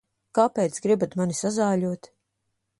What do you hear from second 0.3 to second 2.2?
Kāpēc gribat mani sazāļot?